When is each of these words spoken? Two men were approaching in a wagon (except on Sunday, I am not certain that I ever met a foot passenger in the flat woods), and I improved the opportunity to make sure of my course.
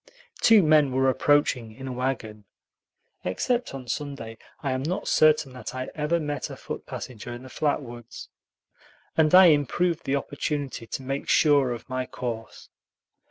Two 0.39 0.63
men 0.63 0.91
were 0.91 1.09
approaching 1.11 1.73
in 1.75 1.87
a 1.87 1.91
wagon 1.93 2.45
(except 3.23 3.71
on 3.75 3.87
Sunday, 3.87 4.39
I 4.63 4.71
am 4.71 4.81
not 4.81 5.07
certain 5.07 5.53
that 5.53 5.75
I 5.75 5.89
ever 5.93 6.19
met 6.19 6.49
a 6.49 6.55
foot 6.55 6.87
passenger 6.87 7.31
in 7.31 7.43
the 7.43 7.49
flat 7.49 7.83
woods), 7.83 8.27
and 9.15 9.35
I 9.35 9.45
improved 9.49 10.05
the 10.05 10.15
opportunity 10.15 10.87
to 10.87 11.03
make 11.03 11.29
sure 11.29 11.71
of 11.71 11.87
my 11.87 12.07
course. 12.07 12.69